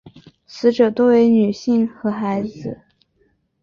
[0.47, 2.43] 死者多为女性和小孩。